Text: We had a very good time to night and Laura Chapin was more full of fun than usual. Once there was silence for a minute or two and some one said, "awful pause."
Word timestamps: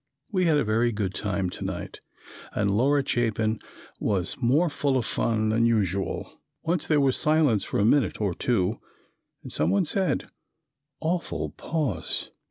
We 0.31 0.45
had 0.45 0.57
a 0.57 0.63
very 0.63 0.91
good 0.91 1.13
time 1.13 1.51
to 1.51 1.63
night 1.63 1.99
and 2.53 2.75
Laura 2.75 3.03
Chapin 3.05 3.59
was 3.99 4.35
more 4.41 4.67
full 4.67 4.97
of 4.97 5.05
fun 5.05 5.49
than 5.49 5.67
usual. 5.67 6.41
Once 6.63 6.87
there 6.87 6.99
was 6.99 7.15
silence 7.15 7.63
for 7.63 7.77
a 7.77 7.85
minute 7.85 8.19
or 8.19 8.33
two 8.33 8.79
and 9.43 9.51
some 9.51 9.69
one 9.69 9.85
said, 9.85 10.27
"awful 11.01 11.51
pause." 11.51 12.31